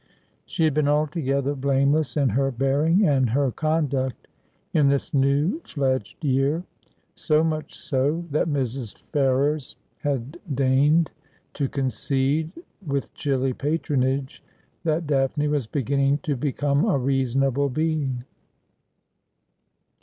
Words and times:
She 0.47 0.63
had 0.63 0.73
been 0.73 0.87
altogether 0.87 1.53
blameless 1.53 2.17
in 2.17 2.29
her 2.29 2.49
bearing 2.49 3.05
and 3.07 3.29
her 3.29 3.51
conduct 3.51 4.27
in 4.73 4.87
this 4.87 5.13
new 5.13 5.59
fiedged 5.59 6.15
year: 6.23 6.63
so 7.13 7.43
much 7.43 7.75
so 7.77 8.25
that 8.31 8.47
Mrs. 8.47 8.97
Ferrers 9.11 9.75
had 9.99 10.39
deigned 10.55 11.11
to 11.53 11.69
concede, 11.69 12.51
with 12.83 13.13
chilly 13.13 13.53
patronage, 13.53 14.43
that 14.83 15.05
Daphne 15.05 15.47
was 15.47 15.67
beginning 15.67 16.17
to 16.23 16.35
become 16.35 16.83
a 16.83 16.97
reasonable 16.97 17.69
being. 17.69 18.23